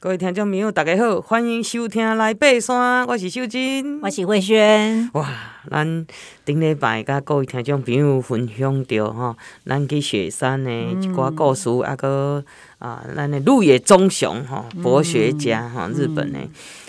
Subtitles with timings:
[0.00, 5.10] 各位听众朋友，大家好，欢迎收听来爬山，我是秀真，我是慧萱。
[5.14, 5.28] 哇，
[5.68, 6.06] 咱
[6.44, 12.44] 顶礼拜甲各位听众朋友分享着吼，咱去雪山的一寡故事，啊搁
[12.78, 16.38] 啊，咱的鹿野忠雄吼，博学家吼，日本的。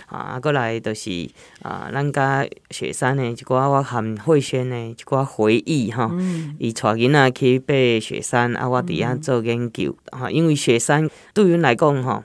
[0.05, 1.27] 啊，啊，过来就是
[1.63, 6.11] 啊，咱甲雪山的一寡我含慧萱的一寡回忆吼，
[6.59, 12.23] 伊带囡仔去爬雪山，啊，我伫遐做研究，哈，因为雪山对于来讲吼。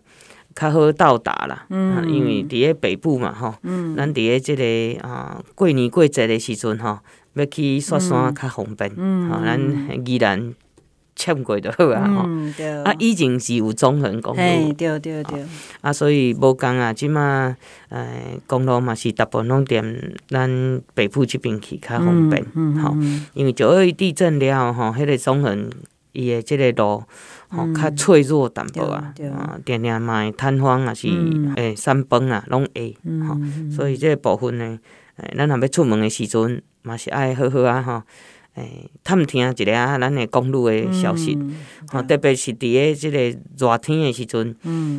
[0.55, 6.99] 较好到达啦，嗯、因为伫咧北部嘛，吼、嗯，咱伫咧即个啊过年过节的时阵吼，
[7.35, 10.55] 要去雪山较方便，吼、嗯，咱宜兰
[11.17, 12.53] 签过就好啊，吼、嗯，
[12.85, 15.45] 啊，以前是有中横公路，对对对，
[15.81, 17.57] 啊，所以无共啊，即马
[17.89, 19.83] 诶公路嘛是大部分拢踮
[20.29, 22.45] 咱北部即边去较方便，
[22.81, 22.97] 吼、
[23.33, 25.71] 因为九二一地震了吼，迄、那个中横
[26.15, 27.05] 伊的即个路。
[27.49, 31.09] 吼，较脆弱淡薄啊，啊，定定嘛会塌方，也是
[31.55, 32.97] 诶山崩啊，拢会，
[33.29, 33.39] 吼，
[33.71, 34.77] 所以即个部分呢，
[35.19, 38.03] 诶，咱若要出门的时阵，嘛是爱好好啊，吼，
[38.55, 41.39] 诶，探听一下啊，咱的公路的消息，
[41.93, 43.19] 吼，特别是伫个即个
[43.57, 44.57] 热天的时阵，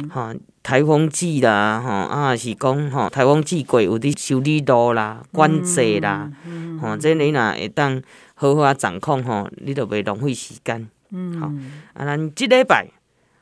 [0.09, 6.31] 吼，台风季啦，吼，啊，是讲吼，台风季过有伫修理路啦、管制啦，
[6.81, 8.02] 吼，这你若会当
[8.35, 10.88] 好好啊掌控吼，你就袂浪费时间。
[11.16, 11.47] 嗯，好，
[11.94, 12.88] 啊，咱即礼拜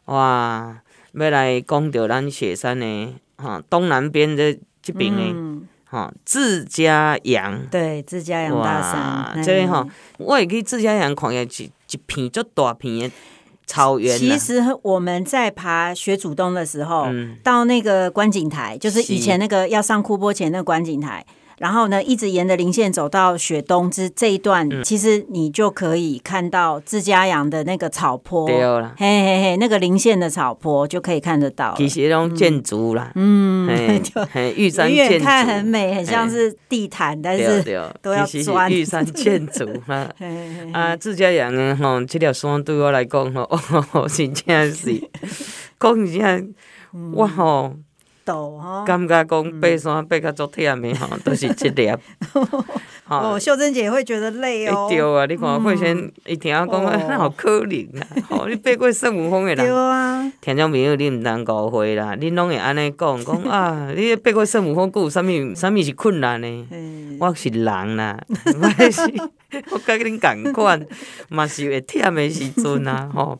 [0.05, 0.79] 哇，
[1.13, 9.87] 要来讲到咱雪山的哈东南边的这边的哈自家羊，对，自家羊大山，这哈，
[10.19, 13.11] 我也去自家羊看下一，一片足大片的
[13.65, 14.15] 草原。
[14.15, 17.07] 其实我们在爬雪主东的时候，
[17.43, 21.25] 到那个观景台，就是以前那个要上库坡前那个观景台。
[21.57, 31.73] 然后呢，一直沿着林线走到雪东之这一段，嗯、其实你就可以看到自家阳的那个草坡，对了，嘿嘿嘿，那个林线的草坡就可以看得到。
[31.77, 34.21] 其实那种建筑啦，嗯，嘿 就
[34.55, 37.63] 玉山建筑，远看很美，很像是地毯，但是
[38.01, 38.71] 都要钻。
[38.71, 40.09] 玉山建筑啦，
[40.73, 43.41] 啊，自家阳的，吼，这条山对我来讲，吼、
[43.93, 44.99] 哦，真正是，
[45.79, 46.53] 讲真正，
[47.13, 47.75] 哇吼。
[48.85, 51.91] 感觉讲爬山爬到足忝的吼， 都是这粒。
[53.09, 54.87] 哦，秀珍姐会觉得累哦。
[54.89, 58.07] 对啊，你看慧萱伊听讲，那好可怜啊！
[58.29, 60.31] 吼，你爬过圣母峰的人， 对啊。
[60.41, 65.53] 听众朋友，你毋通误会啦，恁拢会安尼讲讲 啊，你爬过圣母峰，佫有啥物？
[65.55, 67.17] 啥物是困难呢？
[67.19, 69.01] 我是人啦，我是
[69.71, 70.85] 我甲恁共款，
[71.29, 73.39] 嘛是会忝的时阵啊， 吼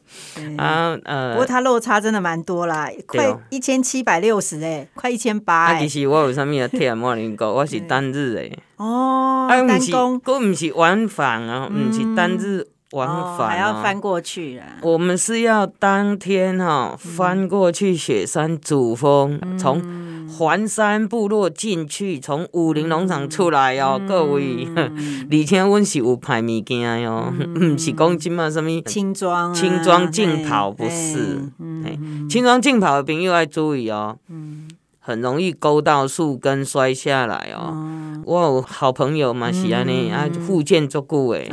[0.58, 1.32] 啊呃。
[1.34, 5.66] 不过它落差真的蛮多啦，快一千七百六十诶，快一千八。
[5.66, 8.60] 啊，其实我有啥物啊忝，我跟你讲，我是单日诶。
[8.78, 14.78] 哦，啊单攻，佫毋是往返啊，毋是单日往返，还要翻过去啊。
[14.82, 19.82] 我们是要当天哈翻过去雪山主峰，从
[20.38, 24.68] 环山部落进去，从武林农场出来哦，各位。
[24.76, 31.40] 而且阮是有派物件哦，毋是讲即嘛什物轻装轻装竞跑，不是。
[32.30, 34.18] 轻装竞跑的朋友要注意哦。
[35.06, 37.76] 很容易勾到树根摔下来哦。
[38.24, 41.52] 我有好朋友嘛是安尼，啊，复健足久诶，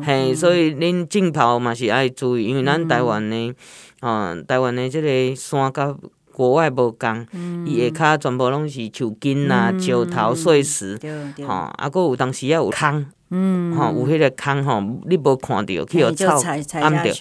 [0.00, 3.52] 嘿，所以恁竞跑嘛是爱注意，因为咱台湾的，
[3.98, 5.92] 啊，台湾的这个山甲
[6.34, 7.26] 国外无共，
[7.64, 10.98] 伊下骹全部拢是树根呐、石头碎石，
[11.46, 16.40] 吼，啊，佫有当时也有坑，吼，有迄个坑吼，你无看到去互草
[16.80, 17.14] 按着，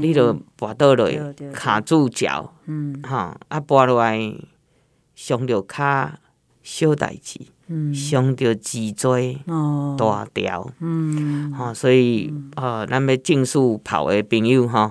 [0.00, 1.08] 你就跋倒落，
[1.52, 2.52] 卡住脚，
[3.08, 3.16] 吼，
[3.48, 4.34] 啊，跋落来。
[5.14, 6.08] 伤着骹
[6.62, 7.38] 小代志，
[7.94, 9.38] 伤着脊椎
[9.96, 10.68] 大条，
[11.56, 14.90] 吼，所以呃，咱要竞速跑的朋友吼，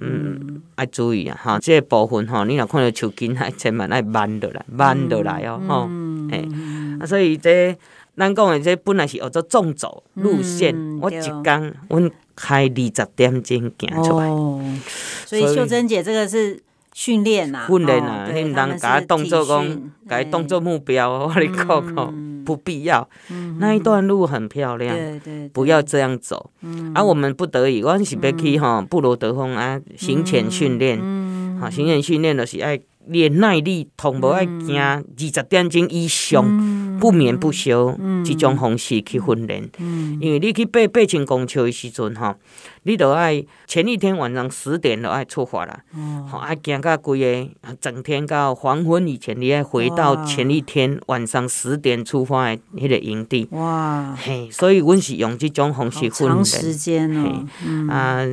[0.00, 5.88] 嗯，爱注意啊，吼，这个部分吼，你若看到树根，还千万爱慢落来，慢落来哦，吼，
[6.30, 6.44] 哎，
[7.00, 7.76] 啊，所以这
[8.16, 14.28] 咱讲的这本来是学做纵走路线，我一工阮开二十点钟行出来，
[15.26, 16.62] 所以秀珍姐这个是。
[16.92, 22.14] 训练啊，训练啊，你毋通甲当做讲，甲当做目标，我跟你讲讲，
[22.44, 23.08] 不必要。
[23.58, 24.96] 那一段路很漂亮，
[25.52, 26.50] 不要这样走。
[26.94, 30.98] 啊，我们不得已，我是要去吼布罗德峰啊，行前训练，
[31.60, 36.44] 啊，行前训练就是爱练耐力，同无爱行二十点钟以上，
[37.00, 39.68] 不眠不休，这种方式去训练。
[40.20, 42.36] 因为你去爬八千公尺的时阵，哈。
[42.84, 45.84] 你都爱前一天晚上十点都爱出发啦，
[46.32, 47.20] 哦爱行到规
[47.62, 53.46] 个整天到黄昏以前，你爱回到前一天晚上十点出发的迄个营地。
[53.50, 56.28] 哇，嘿，所以阮是用这种方式训练。
[56.28, 58.26] 长时间哦，嘿，啊，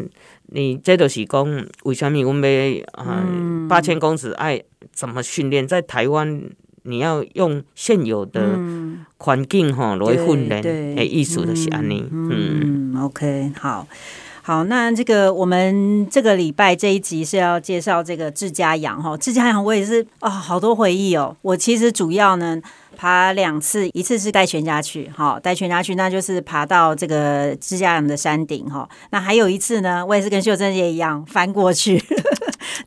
[0.45, 3.27] 你这就是讲，为什么我们啊
[3.67, 4.61] 八千公尺爱
[4.93, 5.67] 怎么训练？
[5.67, 6.41] 在台湾，
[6.87, 8.57] 你要用现有的
[9.17, 10.63] 环境哈来训练，
[10.95, 12.03] 诶，艺术的是安尼。
[12.11, 13.85] 嗯，OK，好。
[14.41, 21.35] 好，那这个我们这个礼拜这一集是要介绍这个志嘉阳哈，志嘉阳我也是啊、哦，好多回忆哦。
[21.41, 22.57] 我其实主要呢
[22.95, 28.87] 爬两次，一次是带全家去，哈，带全家去，那就是爬到这个自家养的山顶哈。
[29.09, 32.01] 那还有一次呢，我也是跟秀珍姐一样翻过去。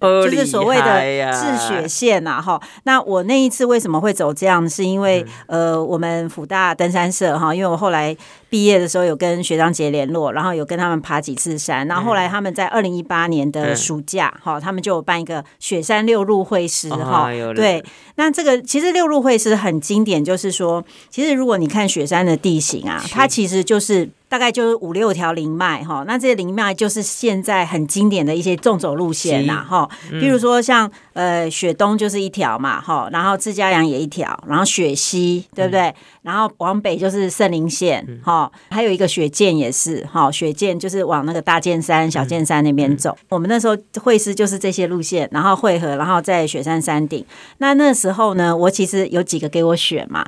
[0.00, 1.00] 就是所谓的
[1.32, 2.61] 治血线呐，哈。
[2.85, 4.69] 那我那一次为什么会走这样？
[4.69, 8.17] 是因为呃，我们辅大登山社哈，因为我后来
[8.50, 11.87] 毕业的时候有跟学长姐联络，然后有跟他们爬几次山。
[11.87, 17.31] 然后后来他们在二零一八年的暑假哈，他们就有办一个雪山六路会师哈。
[17.55, 17.82] 对，
[18.17, 24.11] 那这个其实六路会师很经典，就是说，其实如果你看雪山的地形啊，它其实就是。
[24.31, 35.81] 大概就是五六条林脉哈，那这些林脉就是现在很经典的一些纵走路线呐哈，比如说像呃雪东就是一条嘛哈，然后自家阳也一条，然后雪溪对不对？
[35.81, 38.40] 嗯、然后往北就是圣林线哈，
[38.71, 43.11] 还有一个雪见也是哈，雪见就是往那个大剑山、小剑山那边走。
[43.23, 47.25] 嗯、我们那时候会师就是这些路线，然后汇合，然后在雪山山顶。
[47.59, 50.25] 那那时候呢，我其实有几个给我选嘛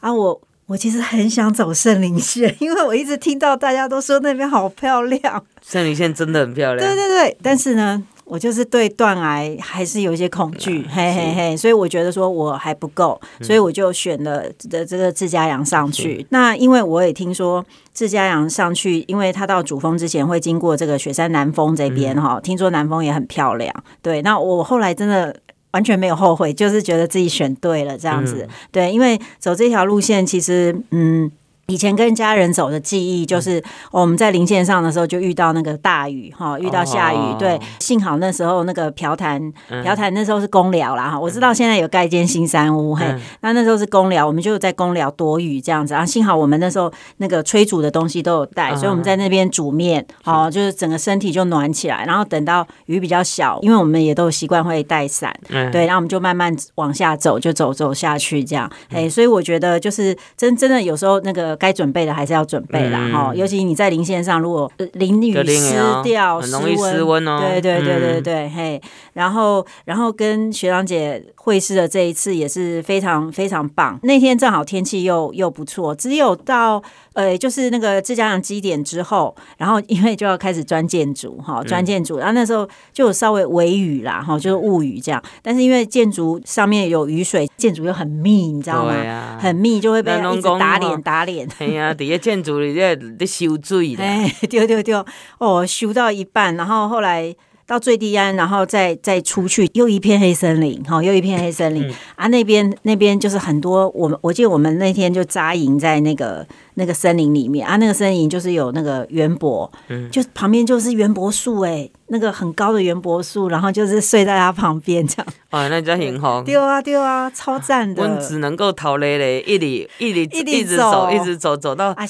[0.00, 0.40] 啊我。
[0.68, 5.44] 我其实很想走圣林线，因为我一直听到大家都说那边好漂亮。
[5.64, 6.84] 圣林线真的很漂亮。
[6.84, 16.18] 对对对，但是呢，我就是对断崖还是有一些恐惧，嗯、嘿嘿嘿，所以我觉得说我还不够，所以我就选了的这个自家阳上去。
[16.22, 23.72] 嗯、那因为我也听说自家阳上去，因为他到主峰之前会经过这个雪山南峰这边哈，嗯、听说南峰也很漂亮。
[24.02, 25.34] 对，那我后来真的。
[25.72, 28.46] 完全没有后悔，就是觉得自己选对了这样子。
[28.48, 31.30] 嗯、对，因为走这条路线，其实嗯。
[31.66, 37.18] 以前跟家人走的记忆，就是我们在棱线上的时候就遇到那个大雨哈，遇到下雨。
[37.38, 39.52] 对，幸好那时候那个瓢潭，
[39.82, 41.18] 瓢潭那时候是公寮啦哈。
[41.18, 43.04] 我知道现在有盖一间新山屋嘿，
[43.40, 45.92] 那那时候是公寮，我们就在公寮躲雨这样子。
[45.92, 52.04] 然后幸好我们那时候那个炊煮的东西都有带，所以我们在那边煮面，哦，就是整个身体就暖起来。
[52.06, 55.36] 然后等到雨比较小，因为我们也都习惯会带伞，
[55.72, 58.70] 对，然后我们就慢慢往下走，就走走下去这样。
[58.90, 61.55] 哎，所以我觉得就是真真的有时候那个。
[61.56, 65.74] 该准备的还是要准备啦，哈、嗯，尤其你在零线上，如果淋雨湿
[66.04, 67.38] 掉，很容易失温哦。
[67.40, 68.82] 对对对对对，嗯、嘿，
[69.14, 73.98] 然后然后跟学长姐会师的这一次也是非常非常棒。
[74.02, 76.82] 那天正好天气又又不错，只有到
[77.14, 85.22] 呃就是那个志嘉阳基点之后，然后因为就要开始钻建筑哈，钻建筑，然后那时候就有稍微微雨啦，哈，就是雾雨这样。
[85.42, 88.92] 但是因为建筑上面有雨水，建筑又很密，你知道吗？
[88.94, 91.45] 啊、很密就会被一直打脸打脸。
[91.58, 95.04] 哎呀，底下建筑里在在收水的，哎，丢丢丢，
[95.38, 97.34] 哦，修到一半，然后后来
[97.66, 107.66] 到最低安，然后再再出去，又一片黑森林，哈，又一片黑森林、嗯、啊，那边那边就是很多，我们我记得我们那天就扎营在那个那个森林里面。
[107.66, 121.90] 啊，那个森林就是有那个圆柏，嗯，就旁边就是圆柏树，哎，那个很高的圆柏树，然后就是睡在它旁边这样，啊，那叫很好，丢啊丢啊，超赞的，我只能够逃累累，一里一里一直走，一直走走到。
[121.90, 122.06] 啊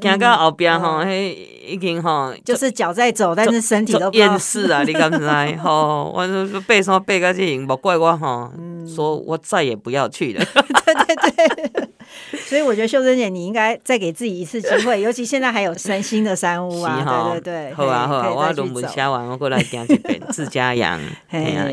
[0.00, 1.36] 行到后边吼，迄
[1.66, 4.82] 已经吼，就是脚在走，但是身体都厌世啊！
[4.84, 5.26] 你敢知？
[5.62, 8.50] 吼，我说爬山背到这，莫怪我吼，
[8.86, 10.44] 说我再也不要去了。
[10.84, 11.88] 对 对对，
[12.46, 17.30] 所以我觉得秀珍姐，你应该再给自己一次机会，尤其现在还有三星的山屋啊！
[17.32, 21.00] 对对对，好啊好啊，我论文写完，我过来行一遍志嘉阳。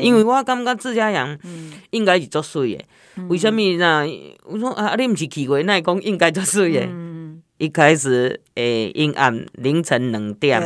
[0.00, 1.36] 因为我感觉自家羊
[1.90, 2.84] 应该是足水的。
[3.28, 4.06] 为什么呢？
[4.44, 6.86] 我说啊，你不是去过，那会讲应该足水的。
[7.60, 10.62] 一开始诶，阴暗凌晨两点，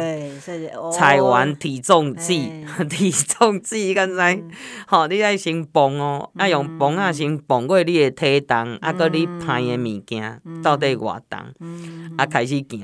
[0.92, 4.40] 踩完体重计， 体重计刚才，
[4.86, 11.40] 吼，你爱先磅哦，爱用磅啊先磅过你的体重，啊，搁你拍的物件到底偌重，
[12.16, 12.80] 啊，开始行，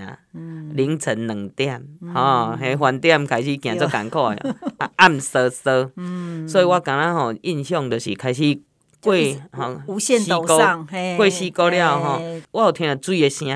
[0.74, 1.80] 凌晨两点，
[2.12, 8.60] 吼，迄饭店开始行足艰苦的，啊，暗 飕飕，所以我感觉吼印象就是开始。
[9.02, 9.14] 过
[9.52, 12.20] 吼，无限陡上，过西沟了吼，
[12.52, 13.50] 我有听到水的声，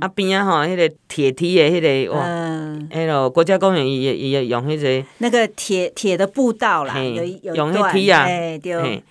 [0.00, 2.26] 啊边啊吼，迄个铁梯的迄个哇，
[2.90, 6.94] 迄个国家公园伊伊用迄个那个铁铁的步道啦，
[7.54, 8.26] 用迄梯啊，
[8.62, 9.02] 对，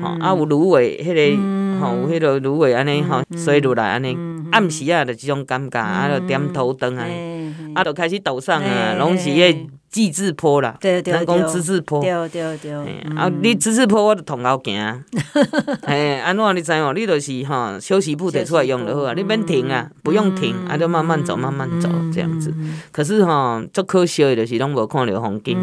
[0.00, 4.16] 吼啊有芦苇，迄个吼有迄个芦苇安尼吼，水落来安尼，
[4.52, 7.06] 暗时啊，就即种感觉，啊，就点头灯啊，
[7.74, 9.66] 啊，就开始抖上啊，拢是迄。
[9.96, 12.70] 记字坡啦，对对对，讲之字坡，对对对。
[13.16, 15.02] 啊，你之字坡我就同后行，
[15.84, 16.92] 哎，安怎你知无？
[16.92, 22.52] 你就是吼休息步摕出来用就好啊，你免停啊，不用停，啊，就慢慢走，慢慢走这样子。
[22.92, 25.56] 可是吼，足可惜的就是拢无看到风景，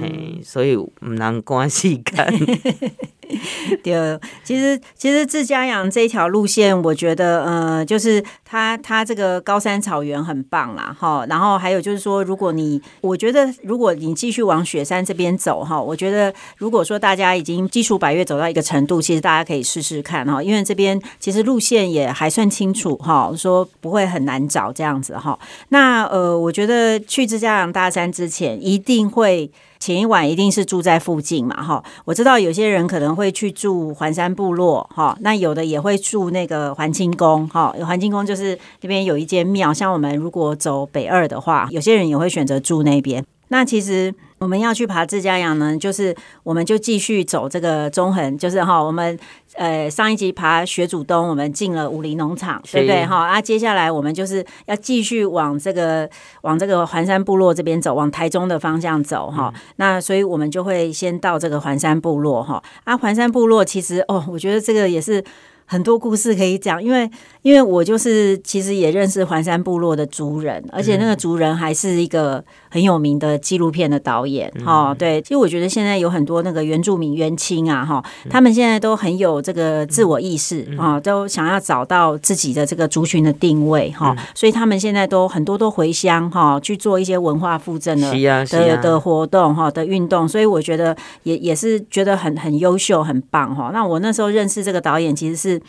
[0.00, 2.32] 嘿，所以毋通赶时间。
[3.82, 11.24] 对，其实其实自家养这条路线，我觉得呃，就是它它这个高山草原很棒啦，哈。
[11.28, 25.38] 然后还有就是说，如果你我觉得如果你继续往雪山这边走哈，我觉得如果说大家已经基础百越走到一个程度，其实大家可以试试看哈，因为这边其实路线也还算清楚哈，说不会很难找这样子哈。
[25.68, 29.50] 那呃，我觉得去自家养大山之前一定会。
[29.80, 43.24] 前一晚一定是住在附近嘛，哈，我知道有些人可能会去住环山部落，哈，那有的也会住那个环清宫，哈，环清宫就是那边有一间庙，像我们如果走北二的话，有些人也会选择住那边。
[43.52, 49.18] 那其实我们要去爬自家羊呢，就是我们就继续走这个中横，就是哈，我们
[49.56, 53.04] 呃上一集爬雪主东，我们进了武林农场，对不对？
[53.04, 56.08] 哈，啊，接下来我们就是要继续往这个
[56.42, 59.52] 往这个环山部落这边走，往台中的方向走哈。
[59.54, 62.62] 嗯、那所以我们就会先到这个环山部落哈。
[62.84, 65.22] 啊，环山部落其实哦，我觉得这个也是。
[65.70, 67.08] 很多故事可以讲，因为
[67.42, 75.22] 因为我就是其实也认识环山部落的族人，而且那个族人还是一个很有名的纪录片的导演，哈、嗯，对。
[75.22, 88.10] 其实我觉得现在有很多那个原住民冤亲啊，哈，他们现在都很有这个自我意识啊，都想要找到自己的这个族群的定位，哈，所以他们现在都很多都回乡哈去做一些文化复振的
[88.46, 93.70] 的的活动哈的运动，所以我觉得也也是觉得很很优秀很棒哈。
[93.72, 95.59] 那我那时候认识这个导演，其实是。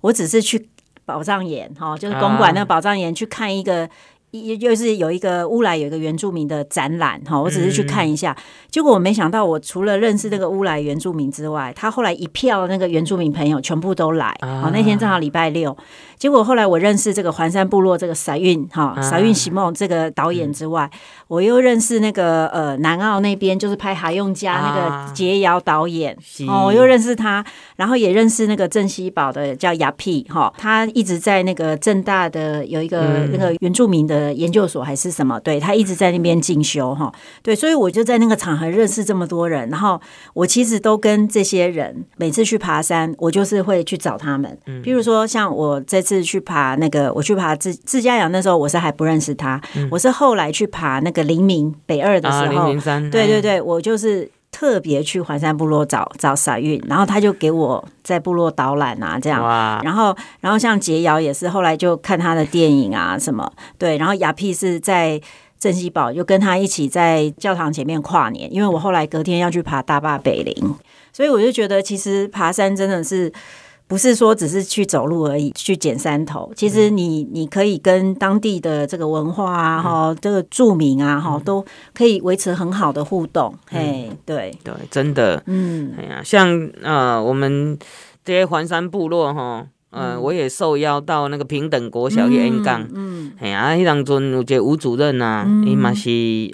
[0.00, 0.68] 我只是去
[1.04, 3.88] 宝藏岩哈，就是公馆那个宝藏岩去看一个。
[4.32, 8.34] 又又是有一个乌来有一个原住民的展览哈，我只是去看一下，
[8.70, 14.34] 结果我没想到，我除了认识那个乌来原住民之外，他后来一票那个原住民朋友全部都来。
[14.40, 15.76] 好，那天正好礼拜六，
[16.16, 20.90] 结果后来我认识这个环山部落这个撒运哈撒运喜梦这个导演之外，
[21.28, 26.16] 我又认识那个呃南澳那边就是拍海用家那个杰瑶导演
[26.48, 27.44] 哦，我又认识他，
[27.76, 34.21] 然后也认识那个镇西堡的叫雅屁哈，他一直在那个正大的有一个那个原住民的。
[34.22, 35.40] 呃，研究所还是什么？
[35.40, 37.12] 对，他一直在那边进修哈。
[37.42, 39.68] 对，所以我就在那个场合认识这么多人。
[39.68, 40.00] 然后
[40.32, 44.56] 我其实都跟这些人每次去爬山，我就是会去找他们。
[44.66, 49.60] 嗯，比如说像我这次去爬那个，我去爬自自家阳那时候，我是还不认识他。
[49.74, 52.72] 嗯，我是后来去爬那个黎明北二的时候，
[53.10, 54.30] 对对对，我就是。
[54.62, 59.42] 特别去环山部落找找撒运，然后他就给我在部落导览啊，这样。
[59.82, 63.52] 然后，然后像杰瑶也是，后来就看他的电影啊什么。
[63.76, 65.20] 对，然后雅屁是在
[65.58, 68.54] 镇西堡，就跟他一起在教堂前面跨年。
[68.54, 70.54] 因为我后来隔天要去爬大霸北林，
[71.12, 73.32] 所以我就觉得其实爬山真的是。
[73.92, 76.50] 不是说只是去走路而已，去捡山头。
[76.56, 83.54] 其实你你可以跟当地的这个文化啊，哈、嗯，这个住民啊，哈、嗯，都可以维持很好的互动。
[83.70, 84.58] 嗯、嘿，对。
[84.64, 87.78] 对，真的，嗯，哎呀，像呃，我们
[88.24, 92.84] 这些环山部落哈，呃，嗯、我也受邀到那个平等国小去演讲。
[92.94, 96.10] 嗯，哎呀，那当中有一个吴主任呐、啊，伊嘛、嗯、是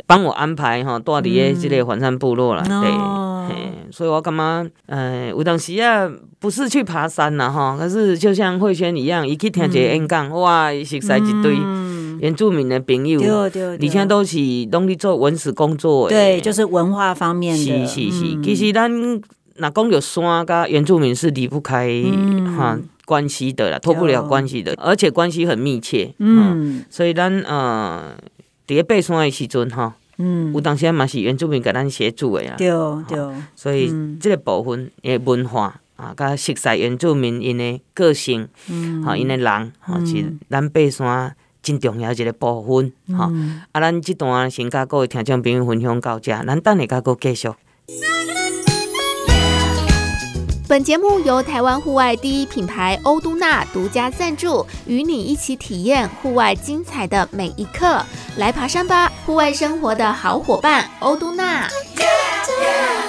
[0.07, 2.91] 帮我安排哈，带伫个即个环山部落啦，嗯、对。
[3.49, 3.55] 嘿
[3.91, 11.57] 所以我感觉，呃，有当时啊，不是去爬山呐，哈，可是就像慧轩一样，一去听一个演讲，嗯、哇，伊识识一堆
[12.21, 13.19] 原住民的朋友，
[13.49, 14.37] 对对，而且都是
[14.73, 18.25] 拢伫做文史工作，对，就是文化方面的，是是是。
[18.35, 18.93] 嗯、其实咱
[19.57, 21.87] 若讲有山甲原住民是离不开
[22.57, 28.15] 哈、嗯、关系的啦，脱不了关系的，而且关系很密切，嗯，所以咱呃，
[28.67, 29.95] 伫咧爬山的时阵吼。
[30.19, 32.69] 嗯，有当时嘛是原住民给咱协助的呀，对
[33.09, 33.17] 对，
[33.57, 43.33] 所以这个部分的文化啊，甲熟悉原住民因的个性，嗯，哈，因的人，哈，是咱爬山真重要一个部分，哈，
[43.73, 47.49] 啊，咱这段先甲各位听众朋友分享到这，咱等下甲阁继续。
[50.69, 58.05] 本节目由台湾户外第一品牌欧都娜独家赞助，与你一起体验户外精彩的每一刻。
[58.37, 61.67] 来爬山吧，户外生活的好伙伴，欧都纳。
[61.97, 63.08] Yeah!